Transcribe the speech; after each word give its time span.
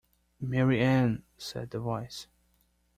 Mary 0.39 0.81
Ann!’ 0.81 1.21
said 1.37 1.69
the 1.69 1.79
voice. 1.79 2.25